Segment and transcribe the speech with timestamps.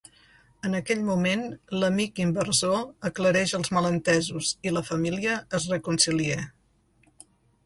[0.67, 1.43] En aquell moment
[1.83, 6.41] l’amic inversor aclareix els malentesos i la família es reconcilia.